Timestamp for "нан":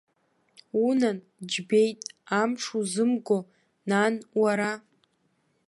3.89-4.13